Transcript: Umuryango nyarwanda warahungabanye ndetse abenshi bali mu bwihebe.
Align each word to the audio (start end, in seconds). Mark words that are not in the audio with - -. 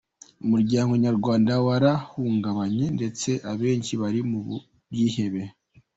Umuryango 0.45 0.93
nyarwanda 1.03 1.51
warahungabanye 1.67 2.85
ndetse 2.97 3.29
abenshi 3.51 3.93
bali 4.01 4.21
mu 4.29 4.39
bwihebe. 4.47 5.41